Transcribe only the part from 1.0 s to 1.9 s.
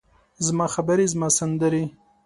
زما سندرې،